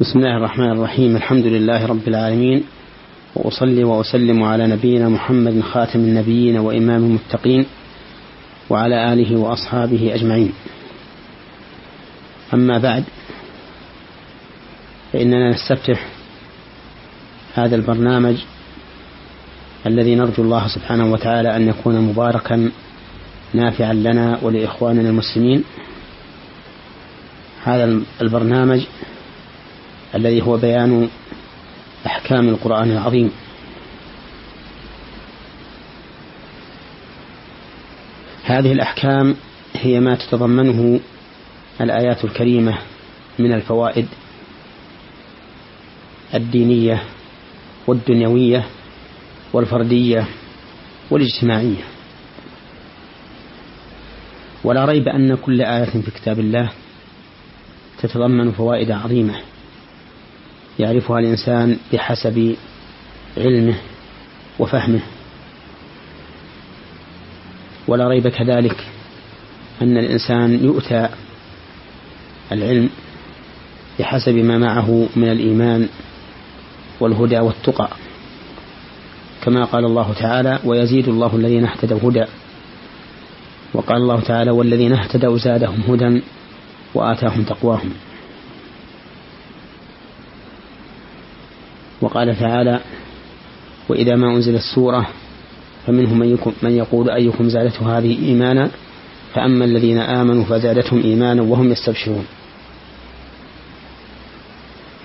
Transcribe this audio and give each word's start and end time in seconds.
بسم 0.00 0.18
الله 0.18 0.36
الرحمن 0.36 0.70
الرحيم. 0.70 1.16
الحمد 1.16 1.46
لله 1.46 1.86
رب 1.86 2.08
العالمين. 2.08 2.64
وأصلي 3.36 3.84
وأسلم 3.84 4.42
على 4.42 4.66
نبينا 4.66 5.08
محمد 5.08 5.60
خاتم 5.60 5.98
النبيين 5.98 6.58
وإمام 6.58 7.04
المتقين 7.04 7.66
وعلى 8.70 9.12
آله 9.12 9.38
وأصحابه 9.38 10.14
أجمعين. 10.14 10.52
أما 12.54 12.78
بعد 12.78 13.04
فإننا 15.12 15.50
نستفتح 15.50 16.06
هذا 17.54 17.76
البرنامج 17.76 18.36
الذي 19.86 20.14
نرجو 20.14 20.42
الله 20.42 20.68
سبحانه 20.68 21.12
وتعالى 21.12 21.56
أن 21.56 21.68
يكون 21.68 22.00
مباركا 22.00 22.70
نافعا 23.54 23.92
لنا 23.92 24.38
ولإخواننا 24.42 25.08
المسلمين. 25.08 25.64
هذا 27.64 28.00
البرنامج 28.22 28.86
الذي 30.14 30.42
هو 30.42 30.56
بيان 30.56 31.08
أحكام 32.06 32.48
القرآن 32.48 32.90
العظيم. 32.90 33.30
هذه 38.44 38.72
الأحكام 38.72 39.36
هي 39.74 40.00
ما 40.00 40.14
تتضمنه 40.14 41.00
الآيات 41.80 42.24
الكريمة 42.24 42.78
من 43.38 43.52
الفوائد 43.52 44.06
الدينية 46.34 47.02
والدنيوية 47.86 48.66
والفردية 49.52 50.26
والاجتماعية. 51.10 51.84
ولا 54.64 54.84
ريب 54.84 55.08
أن 55.08 55.34
كل 55.34 55.62
آية 55.62 55.84
في 55.84 56.10
كتاب 56.10 56.40
الله 56.40 56.70
تتضمن 58.02 58.52
فوائد 58.52 58.90
عظيمة. 58.90 59.53
يعرفها 60.78 61.18
الإنسان 61.18 61.76
بحسب 61.92 62.56
علمه 63.36 63.74
وفهمه. 64.58 65.00
ولا 67.88 68.08
ريب 68.08 68.28
كذلك 68.28 68.86
أن 69.82 69.98
الإنسان 69.98 70.64
يؤتى 70.64 71.08
العلم 72.52 72.90
بحسب 73.98 74.34
ما 74.34 74.58
معه 74.58 75.08
من 75.16 75.28
الإيمان 75.28 75.88
والهدى 77.00 77.38
والتقى. 77.38 77.88
كما 79.42 79.64
قال 79.64 79.84
الله 79.84 80.12
تعالى 80.12 80.58
ويزيد 80.64 81.08
الله 81.08 81.36
الذين 81.36 81.64
اهتدوا 81.64 82.10
هدى. 82.10 82.24
وقال 83.74 83.96
الله 83.96 84.20
تعالى 84.20 84.50
والذين 84.50 84.92
اهتدوا 84.92 85.38
زادهم 85.38 85.80
هدى 85.88 86.22
وآتاهم 86.94 87.42
تقواهم. 87.42 87.90
وقال 92.04 92.38
تعالى 92.40 92.80
وإذا 93.88 94.16
ما 94.16 94.36
أنزلت 94.36 94.62
سورة 94.74 95.08
فمنهم 95.86 96.18
من, 96.18 96.38
من 96.62 96.70
يقول 96.70 97.10
أيكم 97.10 97.48
زادته 97.48 97.98
هذه 97.98 98.26
إيمانا؟ 98.26 98.70
فأما 99.34 99.64
الذين 99.64 99.98
آمنوا 99.98 100.44
فزادتهم 100.44 101.02
إيمانا 101.02 101.42
وهم 101.42 101.72
يستبشرون. 101.72 102.26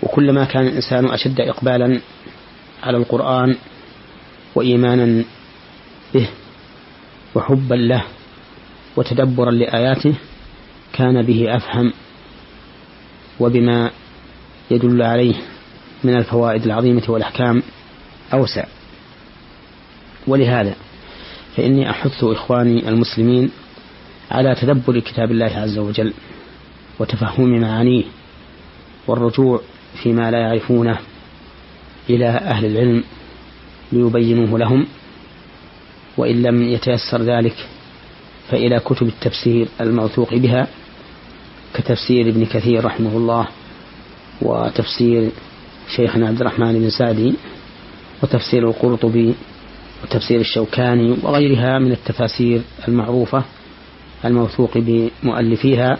وكلما 0.03 0.45
كان 0.45 0.67
الإنسان 0.67 1.05
أشد 1.05 1.41
إقبالا 1.41 1.99
على 2.83 2.97
القرآن 2.97 3.55
وإيمانا 4.55 5.23
به 6.13 6.29
وحبا 7.35 7.75
له 7.75 8.03
وتدبرا 8.95 9.51
لآياته 9.51 10.13
كان 10.93 11.21
به 11.21 11.55
أفهم 11.55 11.93
وبما 13.39 13.91
يدل 14.71 15.01
عليه. 15.01 15.35
من 16.03 16.15
الفوائد 16.15 16.65
العظيمة 16.65 17.03
والأحكام 17.07 17.63
أوسع. 18.33 18.65
ولهذا 20.27 20.75
فإني 21.55 21.89
أحث 21.89 22.23
إخواني 22.23 22.89
المسلمين 22.89 23.51
على 24.31 24.55
تدبر 24.55 24.99
كتاب 24.99 25.31
الله 25.31 25.51
عز 25.55 25.77
وجل 25.77 26.13
وتفهم 26.99 27.59
معانيه 27.61 28.03
والرجوع 29.07 29.61
فيما 30.03 30.31
لا 30.31 30.37
يعرفونه 30.37 30.97
إلى 32.09 32.27
أهل 32.27 32.65
العلم 32.65 33.03
ليبينوه 33.91 34.59
لهم. 34.59 34.87
وإن 36.17 36.41
لم 36.43 36.63
يتيسر 36.63 37.21
ذلك 37.21 37.67
فإلى 38.49 38.79
كتب 38.79 39.07
التفسير 39.07 39.67
الموثوق 39.81 40.33
بها 40.33 40.67
كتفسير 41.73 42.29
ابن 42.29 42.45
كثير 42.45 42.85
رحمه 42.85 43.17
الله 43.17 43.47
وتفسير 44.41 45.31
شيخنا 45.95 46.27
عبد 46.27 46.41
الرحمن 46.41 46.79
بن 46.79 46.89
سعدي 46.89 47.33
وتفسير 48.23 48.69
القرطبي 48.69 49.35
وتفسير 50.03 50.39
الشوكاني 50.39 51.17
وغيرها 51.23 51.79
من 51.79 51.91
التفاسير 51.91 52.61
المعروفة 52.87 53.43
الموثوق 54.25 54.77
بمؤلفيها 54.77 55.97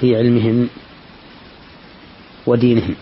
في 0.00 0.16
علمهم 0.16 0.68
ودينهم. 2.46 2.94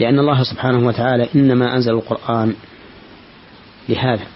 لأن 0.00 0.18
الله 0.18 0.42
سبحانه 0.42 0.86
وتعالى 0.86 1.28
إنما 1.34 1.76
أنزل 1.76 1.92
القرآن 1.92 2.54
لهذا. 3.88 4.26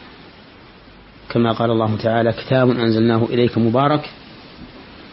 كما 1.28 1.52
قال 1.52 1.70
الله 1.70 1.96
تعالى 1.96 2.32
كتاب 2.32 2.70
أنزلناه 2.70 3.24
إليك 3.24 3.58
مبارك 3.58 4.10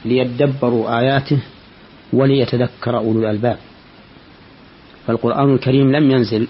ليدبروا 0.06 1.00
آياته 1.00 1.40
وليتذكر 2.14 2.98
أولو 2.98 3.20
الألباب. 3.20 3.58
فالقرآن 5.08 5.54
الكريم 5.54 5.92
لم 5.92 6.12
ينزل 6.12 6.48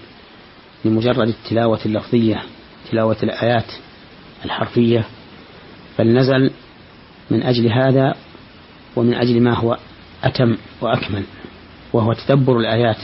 لمجرد 0.84 1.28
التلاوة 1.28 1.80
اللفظية 1.86 2.42
تلاوة 2.90 3.16
الآيات 3.22 3.72
الحرفية 4.44 5.04
بل 5.98 6.14
نزل 6.14 6.50
من 7.30 7.42
أجل 7.42 7.72
هذا 7.72 8.14
ومن 8.96 9.14
أجل 9.14 9.42
ما 9.42 9.54
هو 9.54 9.78
أتم 10.24 10.56
وأكمل 10.80 11.22
وهو 11.92 12.12
تدبر 12.12 12.58
الآيات 12.58 12.96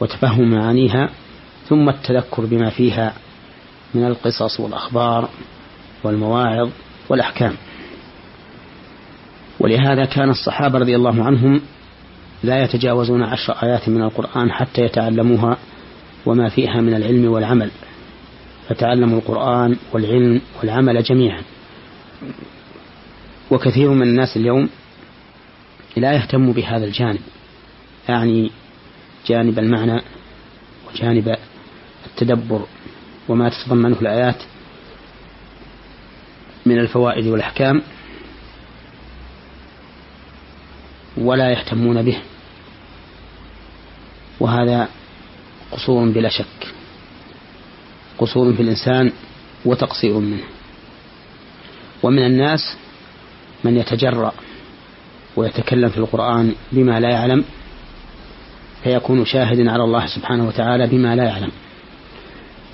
وتفهم 0.00 0.50
معانيها 0.50 1.10
ثم 1.68 1.88
التذكر 1.88 2.44
بما 2.44 2.70
فيها 2.70 3.14
من 3.94 4.06
القصص 4.06 4.60
والأخبار 4.60 5.28
والمواعظ 6.04 6.70
والأحكام. 7.08 7.54
ولهذا 9.62 10.04
كان 10.04 10.30
الصحابة 10.30 10.78
رضي 10.78 10.96
الله 10.96 11.24
عنهم 11.24 11.60
لا 12.42 12.62
يتجاوزون 12.62 13.22
عشر 13.22 13.52
آيات 13.62 13.88
من 13.88 14.02
القرآن 14.02 14.52
حتى 14.52 14.82
يتعلموها 14.82 15.56
وما 16.26 16.48
فيها 16.48 16.80
من 16.80 16.94
العلم 16.94 17.32
والعمل. 17.32 17.70
فتعلموا 18.68 19.18
القرآن 19.18 19.76
والعلم 19.92 20.40
والعمل 20.60 21.02
جميعا. 21.02 21.42
وكثير 23.50 23.90
من 23.90 24.02
الناس 24.02 24.36
اليوم 24.36 24.68
لا 25.96 26.12
يهتم 26.12 26.52
بهذا 26.52 26.84
الجانب 26.84 27.20
يعني 28.08 28.50
جانب 29.26 29.58
المعنى 29.58 30.02
وجانب 30.88 31.36
التدبر 32.06 32.66
وما 33.28 33.48
تتضمنه 33.48 33.96
الآيات 34.02 34.42
من 36.66 36.78
الفوائد 36.78 37.26
والأحكام. 37.26 37.82
ولا 41.18 41.50
يهتمون 41.50 42.02
به. 42.02 42.18
وهذا 44.40 44.88
قصور 45.72 46.08
بلا 46.08 46.28
شك. 46.28 46.74
قصور 48.18 48.52
في 48.52 48.62
الإنسان 48.62 49.12
وتقصير 49.64 50.18
منه. 50.18 50.42
ومن 52.02 52.26
الناس 52.26 52.76
من 53.64 53.76
يتجرأ 53.76 54.32
ويتكلم 55.36 55.88
في 55.88 55.98
القرآن 55.98 56.54
بما 56.72 57.00
لا 57.00 57.10
يعلم 57.10 57.44
فيكون 58.84 59.24
شاهدا 59.24 59.70
على 59.70 59.84
الله 59.84 60.06
سبحانه 60.06 60.48
وتعالى 60.48 60.86
بما 60.86 61.16
لا 61.16 61.24
يعلم. 61.24 61.50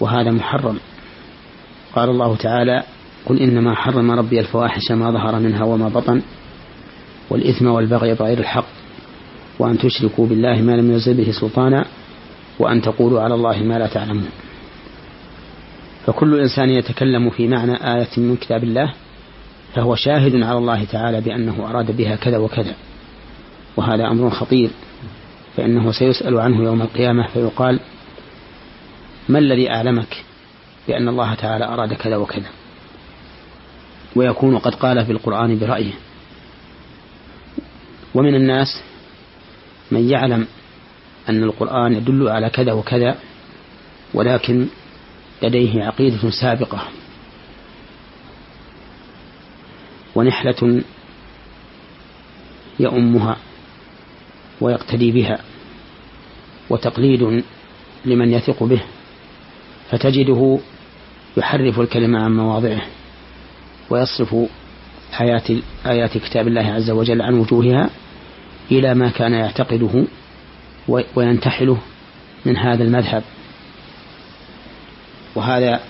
وهذا 0.00 0.30
محرم. 0.30 0.78
قال 1.94 2.10
الله 2.10 2.36
تعالى 2.36 2.82
قل 3.26 3.38
إنما 3.40 3.74
حرم 3.74 4.10
ربي 4.10 4.40
الفواحش 4.40 4.90
ما 4.90 5.10
ظهر 5.10 5.38
منها 5.38 5.64
وما 5.64 5.88
بطن 5.88 6.22
والإثم 7.30 7.66
والبغي 7.66 8.14
بغير 8.14 8.38
الحق 8.38 8.66
وأن 9.58 9.78
تشركوا 9.78 10.26
بالله 10.26 10.62
ما 10.62 10.72
لم 10.72 10.92
ينزل 10.92 11.14
به 11.14 11.32
سلطانا 11.40 11.84
وأن 12.58 12.82
تقولوا 12.82 13.20
على 13.20 13.34
الله 13.34 13.62
ما 13.62 13.78
لا 13.78 13.86
تعلمون. 13.86 14.28
فكل 16.06 16.40
إنسان 16.40 16.70
يتكلم 16.70 17.30
في 17.30 17.48
معنى 17.48 17.94
آية 17.94 18.08
من 18.16 18.36
كتاب 18.36 18.64
الله 18.64 18.92
فهو 19.74 19.94
شاهد 19.94 20.42
على 20.42 20.58
الله 20.58 20.84
تعالى 20.84 21.20
بأنه 21.20 21.70
أراد 21.70 21.96
بها 21.96 22.16
كذا 22.16 22.38
وكذا 22.38 22.74
وهذا 23.76 24.06
أمر 24.06 24.30
خطير 24.30 24.70
فإنه 25.56 25.92
سيسأل 25.92 26.38
عنه 26.38 26.64
يوم 26.64 26.82
القيامة 26.82 27.26
فيقال 27.26 27.80
ما 29.28 29.38
الذي 29.38 29.70
أعلمك 29.70 30.24
بأن 30.88 31.08
الله 31.08 31.34
تعالى 31.34 31.64
أراد 31.64 31.92
كذا 31.92 32.16
وكذا؟ 32.16 32.48
ويكون 34.16 34.58
قد 34.58 34.74
قال 34.74 35.06
في 35.06 35.12
القرآن 35.12 35.58
برأيه. 35.58 35.92
ومن 38.14 38.34
الناس 38.34 38.82
من 39.90 40.10
يعلم 40.10 40.46
أن 41.28 41.42
القرآن 41.42 41.92
يدل 41.92 42.28
على 42.28 42.50
كذا 42.50 42.72
وكذا 42.72 43.18
ولكن 44.14 44.66
لديه 45.42 45.84
عقيدة 45.84 46.30
سابقة 46.30 46.88
ونحلة 50.14 50.82
يؤمها 52.80 53.36
ويقتدي 54.60 55.10
بها 55.12 55.38
وتقليد 56.70 57.44
لمن 58.04 58.32
يثق 58.32 58.62
به 58.62 58.82
فتجده 59.90 60.58
يحرف 61.36 61.80
الكلمة 61.80 62.24
عن 62.24 62.36
مواضعه 62.36 62.82
ويصرف 63.90 64.36
آيات 65.20 65.50
آيات 65.86 66.18
كتاب 66.18 66.48
الله 66.48 66.66
عز 66.66 66.90
وجل 66.90 67.22
عن 67.22 67.34
وجوهها 67.34 67.90
إلى 68.70 68.94
ما 68.94 69.08
كان 69.08 69.32
يعتقده 69.32 70.04
وينتحله 70.88 71.78
من 72.46 72.56
هذا 72.56 72.84
المذهب. 72.84 73.22
وهذا 75.34 75.80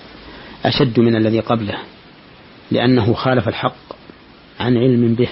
أشد 0.65 0.99
من 0.99 1.15
الذي 1.15 1.39
قبله 1.39 1.77
لأنه 2.71 3.13
خالف 3.13 3.47
الحق 3.47 3.75
عن 4.59 4.77
علم 4.77 5.15
به. 5.15 5.29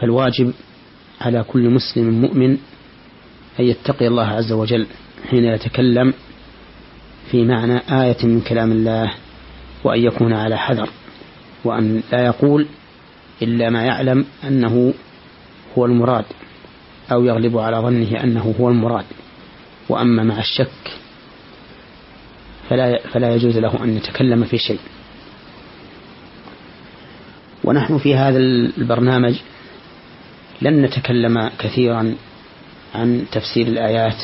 فالواجب 0.00 0.52
على 1.20 1.42
كل 1.42 1.70
مسلم 1.70 2.20
مؤمن 2.20 2.50
أن 3.60 3.64
يتقي 3.64 4.06
الله 4.06 4.26
عز 4.26 4.52
وجل 4.52 4.86
حين 5.30 5.44
يتكلم 5.44 6.14
في 7.30 7.44
معنى 7.44 7.80
آية 7.90 8.26
من 8.26 8.40
كلام 8.40 8.72
الله. 8.72 9.14
وأن 9.84 10.04
يكون 10.04 10.32
على 10.32 10.58
حذر 10.58 10.88
وأن 11.64 12.02
لا 12.12 12.24
يقول 12.24 12.66
إلا 13.42 13.70
ما 13.70 13.82
يعلم 13.82 14.24
أنه 14.44 14.94
هو 15.78 15.84
المراد 15.84 16.24
أو 17.12 17.24
يغلب 17.24 17.58
على 17.58 17.76
ظنه 17.76 18.22
أنه 18.24 18.54
هو 18.60 18.68
المراد 18.68 19.04
وأما 19.88 20.22
مع 20.22 20.38
الشك 20.38 20.98
فلا 22.70 22.98
فلا 23.12 23.34
يجوز 23.34 23.58
له 23.58 23.84
أن 23.84 23.96
يتكلم 23.96 24.44
في 24.44 24.58
شيء. 24.58 24.78
ونحن 27.64 27.98
في 27.98 28.14
هذا 28.16 28.38
البرنامج 28.38 29.34
لن 30.62 30.82
نتكلم 30.82 31.50
كثيرا 31.58 32.14
عن 32.94 33.24
تفسير 33.32 33.66
الآيات 33.66 34.22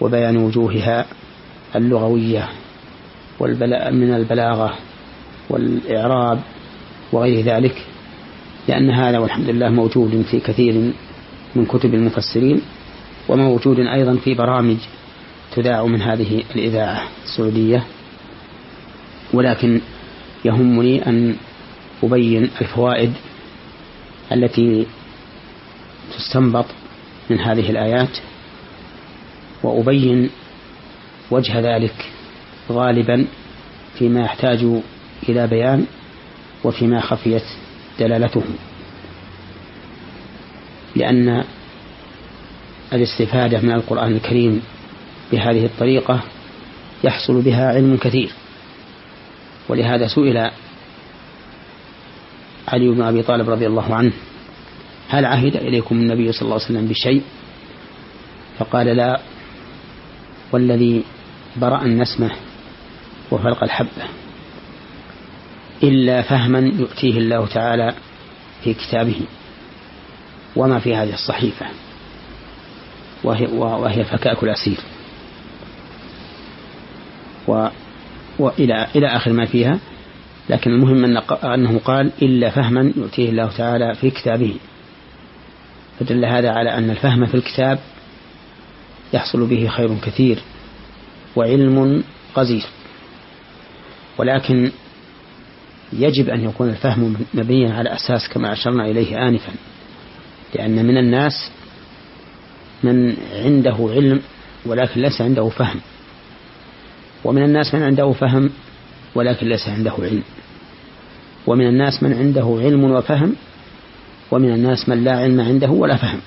وبيان 0.00 0.36
وجوهها 0.36 1.06
اللغوية 1.76 2.48
من 3.40 4.14
البلاغة 4.14 4.74
والإعراب 5.50 6.40
وغير 7.12 7.44
ذلك 7.44 7.86
لأن 8.68 8.90
هذا 8.90 9.18
والحمد 9.18 9.50
لله 9.50 9.68
موجود 9.68 10.24
في 10.30 10.40
كثير 10.40 10.92
من 11.54 11.66
كتب 11.66 11.94
المفسرين 11.94 12.60
وموجود 13.28 13.78
أيضا 13.78 14.16
في 14.16 14.34
برامج 14.34 14.76
تذاع 15.56 15.86
من 15.86 16.02
هذه 16.02 16.42
الإذاعة 16.54 17.02
السعودية. 17.24 17.84
ولكن 19.32 19.80
يهمني 20.44 21.06
أن 21.06 21.36
أبين 22.02 22.50
الفوائد 22.60 23.12
التي 24.32 24.86
تستنبط 26.16 26.66
من 27.30 27.40
هذه 27.40 27.70
الآيات 27.70 28.18
وأبين 29.62 30.30
وجه 31.30 31.60
ذلك 31.60 31.94
غالبا 32.70 33.26
فيما 33.98 34.20
يحتاج 34.20 34.66
إلى 35.28 35.46
بيان 35.46 35.86
وفيما 36.64 37.00
خفيت 37.00 37.42
دلالته 38.00 38.42
لأن 40.96 41.44
الاستفادة 42.92 43.60
من 43.60 43.72
القرآن 43.72 44.12
الكريم 44.12 44.62
بهذه 45.32 45.64
الطريقة 45.64 46.20
يحصل 47.04 47.42
بها 47.42 47.68
علم 47.68 47.96
كثير. 47.96 48.32
ولهذا 49.68 50.06
سئل 50.06 50.50
علي 52.68 52.88
بن 52.88 53.02
أبي 53.02 53.22
طالب 53.22 53.50
رضي 53.50 53.66
الله 53.66 53.94
عنه 53.94 54.12
هل 55.08 55.24
عهد 55.24 55.56
إليكم 55.56 55.94
النبي 55.94 56.32
صلى 56.32 56.42
الله 56.42 56.54
عليه 56.54 56.64
وسلم 56.64 56.86
بشيء؟ 56.88 57.22
فقال 58.58 58.86
لا 58.86 59.20
والذي 60.52 61.04
برأ 61.56 61.82
النسمة 61.82 62.30
وفلق 63.30 63.62
الحبة. 63.64 64.04
إلا 65.82 66.22
فهما 66.22 66.58
يؤتيه 66.58 67.18
الله 67.18 67.46
تعالى 67.46 67.94
في 68.64 68.74
كتابه 68.74 69.20
وما 70.56 70.78
في 70.78 70.96
هذه 70.96 71.14
الصحيفة 71.14 71.66
وهي, 73.24 73.46
وهي 73.46 74.04
فكاك 74.04 74.42
الأسير. 74.42 74.78
و 77.48 77.68
وإلى 78.38 78.86
إلى 78.96 79.06
آخر 79.06 79.32
ما 79.32 79.46
فيها 79.46 79.78
لكن 80.50 80.70
المهم 80.70 81.04
أنه 81.44 81.78
قال 81.78 82.10
إلا 82.22 82.50
فهما 82.50 82.92
يؤتيه 82.96 83.30
الله 83.30 83.50
تعالى 83.56 83.94
في 83.94 84.10
كتابه. 84.10 84.54
فدل 86.00 86.24
هذا 86.24 86.50
على 86.50 86.70
أن 86.70 86.90
الفهم 86.90 87.26
في 87.26 87.34
الكتاب 87.34 87.78
يحصل 89.12 89.46
به 89.46 89.68
خير 89.68 89.98
كثير 90.02 90.38
وعلم 91.36 92.02
قزير 92.34 92.62
ولكن 94.20 94.70
يجب 95.92 96.28
أن 96.28 96.44
يكون 96.44 96.68
الفهم 96.68 97.16
مبنيا 97.34 97.72
على 97.72 97.94
أساس 97.94 98.28
كما 98.28 98.52
أشرنا 98.52 98.84
إليه 98.84 99.28
آنفا 99.28 99.52
لأن 100.54 100.86
من 100.86 100.96
الناس 100.96 101.50
من 102.82 103.16
عنده 103.44 103.76
علم 103.80 104.20
ولكن 104.66 105.00
ليس 105.00 105.20
عنده 105.20 105.48
فهم. 105.48 105.80
ومن 107.24 107.42
الناس 107.42 107.74
من 107.74 107.82
عنده 107.82 108.12
فهم 108.12 108.50
ولكن 109.14 109.48
ليس 109.48 109.68
عنده 109.68 109.92
علم. 109.98 110.22
ومن 111.46 111.66
الناس 111.66 112.02
من 112.02 112.12
عنده 112.12 112.58
علم 112.62 112.84
وفهم 112.84 113.36
ومن 114.30 114.54
الناس 114.54 114.88
من 114.88 115.04
لا 115.04 115.12
علم 115.12 115.40
عنده 115.40 115.70
ولا 115.70 115.96
فهم. 115.96 116.20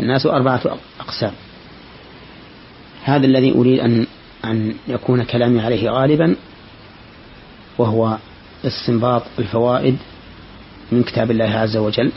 الناس 0.00 0.26
أربعة 0.26 0.78
أقسام. 1.00 1.32
هذا 3.04 3.26
الذي 3.26 3.52
أريد 3.52 3.80
أن 3.80 4.06
أن 4.44 4.74
يكون 4.88 5.22
كلامي 5.22 5.60
عليه 5.60 5.90
غالبا. 5.90 6.36
وهو 7.78 8.18
استنباط 8.64 9.22
الفوائد 9.38 9.96
من 10.92 11.02
كتاب 11.02 11.30
الله 11.30 11.50
عز 11.50 11.76
وجل 11.76 12.12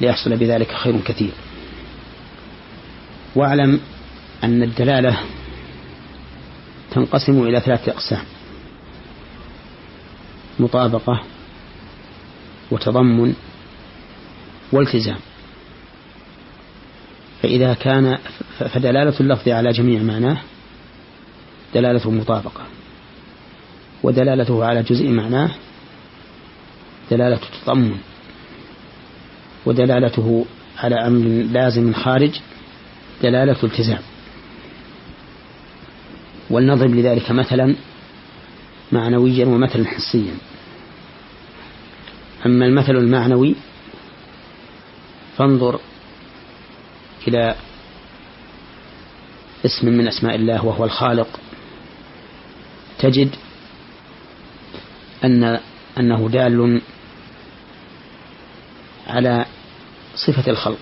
ليحصل 0.00 0.36
بذلك 0.36 0.72
خير 0.72 1.00
كثير. 1.00 1.32
واعلم 3.36 3.80
أن 4.44 4.62
الدلالة 4.62 5.20
تنقسم 6.90 7.42
إلى 7.42 7.60
ثلاثة 7.60 7.92
أقسام 7.92 8.22
مطابقة 10.58 11.22
وتضمن 12.70 13.34
والتزام. 14.72 15.18
فإذا 17.42 17.74
كان 17.74 18.18
فدلالة 18.58 19.14
اللفظ 19.20 19.48
على 19.48 19.70
جميع 19.70 20.02
معناه 20.02 20.42
دلالة 21.74 22.10
مطابقة. 22.10 22.62
ودلالته 24.02 24.64
على 24.64 24.82
جزء 24.82 25.08
معناه 25.08 25.50
دلالة 27.10 27.40
تضمن 27.64 27.98
ودلالته 29.66 30.44
على 30.78 30.94
أمر 31.06 31.26
لازم 31.52 31.92
خارج 31.92 32.40
دلالة 33.22 33.56
التزام 33.62 34.02
ولنضرب 36.50 36.94
لذلك 36.94 37.30
مثلا 37.30 37.74
معنويا 38.92 39.46
ومثلا 39.46 39.86
حسيا. 39.86 40.34
أما 42.46 42.66
المثل 42.66 42.96
المعنوي 42.96 43.54
فانظر 45.36 45.80
إلى 47.28 47.54
اسم 49.64 49.88
من 49.88 50.08
أسماء 50.08 50.34
الله 50.34 50.64
وهو 50.64 50.84
الخالق 50.84 51.40
تجد 52.98 53.36
أن 55.24 55.60
أنه 55.98 56.28
دال 56.28 56.80
على 59.06 59.44
صفة 60.14 60.50
الخلق 60.50 60.78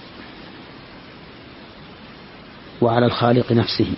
وعلى 2.81 3.07
الخالق 3.07 3.53
نفسه. 3.53 3.93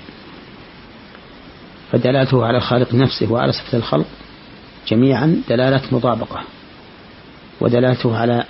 فدلالته 1.92 2.46
على 2.46 2.58
الخالق 2.58 2.94
نفسه 2.94 3.32
وعلى 3.32 3.52
صفة 3.52 3.78
الخلق 3.78 4.06
جميعا 4.88 5.42
دلالة 5.48 5.82
مطابقة 5.92 6.44
ودلالته 7.60 8.16
على 8.16 8.44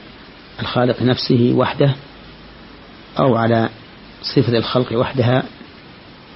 الخالق 0.60 1.02
نفسه 1.02 1.52
وحده 1.56 1.94
أو 3.18 3.36
على 3.36 3.68
صفة 4.22 4.58
الخلق 4.58 4.98
وحدها 4.98 5.42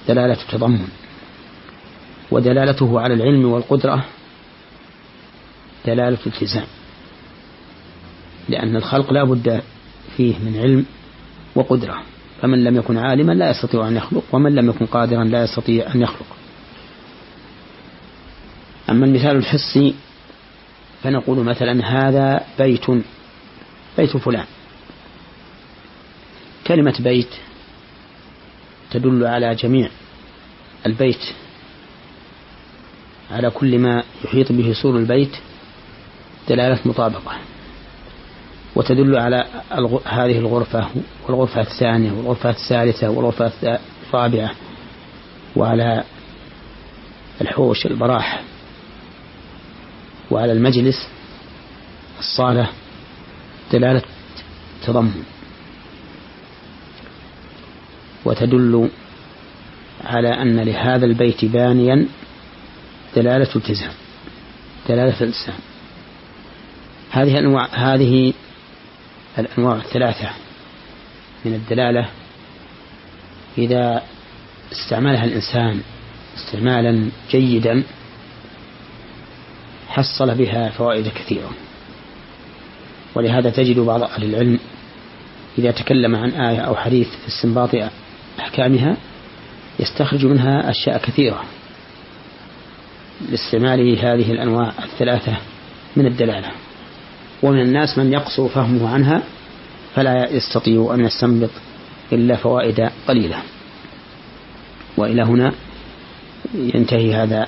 دلالة 0.07 0.37
تضمن 0.51 0.87
ودلالته 2.31 2.99
على 2.99 3.13
العلم 3.13 3.45
والقدرة 3.45 4.05
دلالة 5.85 6.17
التزام 6.27 6.67
لأن 8.49 8.75
الخلق 8.75 9.13
لا 9.13 9.23
بد 9.23 9.61
فيه 10.17 10.33
من 10.39 10.57
علم 10.57 10.85
وقدرة. 11.55 12.03
فمن 12.41 12.63
لم 12.63 12.75
يكن 12.75 12.97
عالما 12.97 13.33
لا 13.33 13.49
يستطيع 13.49 13.87
أن 13.87 13.95
يخلق 13.95 14.23
ومن 14.31 14.55
لم 14.55 14.69
يكن 14.69 14.85
قادرا 14.85 15.23
لا 15.23 15.43
يستطيع 15.43 15.95
أن 15.95 16.01
يخلق. 16.01 16.25
أما 18.89 19.05
المثال 19.05 19.37
الحسي 19.37 19.95
فنقول 21.03 21.37
مثلا 21.37 21.85
هذا 21.85 22.45
بيت 22.59 22.85
بيت 23.97 24.17
فلان. 24.17 24.45
كلمة 26.67 26.95
بيت 26.99 27.29
تدل 28.91 29.25
على 29.25 29.55
جميع 29.55 29.89
البيت 30.85 31.21
على 33.31 33.49
كل 33.49 33.79
ما 33.79 34.03
يحيط 34.25 34.51
به 34.51 34.73
سور 34.73 34.97
البيت. 34.97 35.35
دلالة 36.49 36.79
مطابقة. 36.85 37.37
وتدل 38.75 39.17
على 39.17 39.45
هذه 40.05 40.37
الغرفة 40.37 40.87
والغرفة 41.27 41.61
الثانية 41.61 42.11
والغرفة 42.11 42.49
الثالثة 42.49 43.09
والغرفة 43.09 43.79
الرابعة 44.09 44.51
وعلى 45.55 46.03
الحوش 47.41 47.85
البراح 47.85 48.41
وعلى 50.31 50.51
المجلس 50.51 51.07
الصالة 52.19 52.69
دلالة 53.71 54.01
تضمن. 54.85 55.23
وتدل 58.25 58.89
على 60.03 60.29
أن 60.29 60.59
لهذا 60.59 61.05
البيت 61.05 61.45
بانيا 61.45 62.07
دلالة 63.15 63.49
التزام 63.55 63.91
دلالة 64.89 65.21
الالتزام 65.21 65.55
هذه 67.15 67.39
أنواع 67.39 67.67
هذه 67.71 68.33
الأنواع 69.39 69.75
الثلاثة 69.75 70.29
من 71.45 71.53
الدلالة 71.53 72.09
إذا 73.57 74.01
استعملها 74.71 75.25
الإنسان 75.25 75.81
استعمالا 76.37 77.09
جيدا 77.31 77.83
حصل 79.87 80.35
بها 80.35 80.69
فوائد 80.69 81.07
كثيرة. 81.07 81.49
ولهذا 83.15 83.49
تجد 83.49 83.79
بعض 83.79 84.03
أهل 84.03 84.23
العلم 84.23 84.59
إذا 85.57 85.71
تكلم 85.71 86.15
عن 86.15 86.29
آية 86.29 86.59
أو 86.59 86.75
حديث 86.75 87.07
في 87.07 87.27
استنباط 87.27 87.69
أحكامها 88.39 88.97
يستخرج 89.79 90.25
منها 90.25 90.69
أشياء 90.69 90.97
كثيرة. 90.97 91.43
لاستعمال 93.29 93.99
هذه 93.99 94.31
الأنواع 94.31 94.73
الثلاثة 94.83 95.37
من 95.95 96.05
الدلالة. 96.05 96.51
ومن 97.45 97.61
الناس 97.61 97.97
من 97.97 98.13
يقصر 98.13 98.47
فهمه 98.47 98.89
عنها 98.89 99.21
فلا 99.95 100.31
يستطيع 100.31 100.91
أن 100.93 101.05
يستنبط 101.05 101.49
إلا 102.13 102.35
فوائد 102.35 102.89
قليلة. 103.07 103.37
وإلى 104.97 105.23
هنا 105.23 105.51
ينتهي 106.53 107.13
هذا 107.13 107.47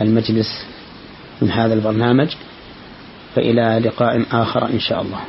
المجلس 0.00 0.66
من 1.42 1.50
هذا 1.50 1.74
البرنامج 1.74 2.28
فإلى 3.34 3.82
لقاء 3.84 4.22
آخر 4.32 4.66
إن 4.66 4.80
شاء 4.80 5.02
الله. 5.02 5.20